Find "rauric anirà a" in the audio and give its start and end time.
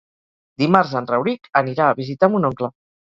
1.13-1.99